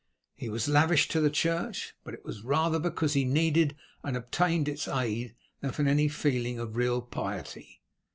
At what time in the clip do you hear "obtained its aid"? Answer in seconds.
4.17-5.35